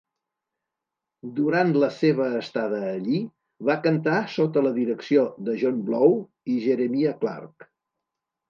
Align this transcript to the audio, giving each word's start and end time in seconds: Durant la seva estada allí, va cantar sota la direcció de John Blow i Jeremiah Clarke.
Durant 1.39 1.73
la 1.83 1.89
seva 1.97 2.29
estada 2.39 2.79
allí, 2.93 3.19
va 3.69 3.77
cantar 3.85 4.17
sota 4.37 4.65
la 4.69 4.73
direcció 4.81 5.29
de 5.51 5.59
John 5.65 5.81
Blow 5.91 6.19
i 6.55 6.61
Jeremiah 6.69 7.17
Clarke. 7.23 7.71